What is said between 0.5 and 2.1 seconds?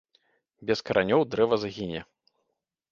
Без каранёў дрэва загіне.